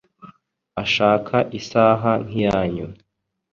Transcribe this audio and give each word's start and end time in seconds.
Ashaka 0.83 1.35
isaha 1.59 2.11
nkiyanyu. 2.25 2.87